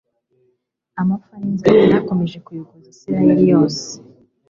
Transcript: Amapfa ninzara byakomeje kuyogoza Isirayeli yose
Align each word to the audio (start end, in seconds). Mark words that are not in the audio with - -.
Amapfa 1.01 1.33
ninzara 1.39 1.77
byakomeje 1.89 2.37
kuyogoza 2.45 2.87
Isirayeli 2.93 3.43
yose 3.53 3.85